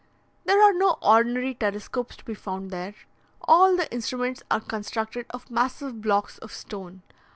[0.45, 2.95] There are no ordinary telescopes to be found there:
[3.41, 7.03] all the instruments are constructed of massive blocks of stone.